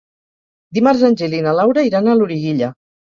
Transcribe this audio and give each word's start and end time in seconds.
Dimarts 0.77 1.03
en 1.09 1.17
Gil 1.21 1.35
i 1.41 1.43
na 1.49 1.53
Laura 1.59 1.85
iran 1.91 2.11
a 2.11 2.17
Loriguilla. 2.23 2.73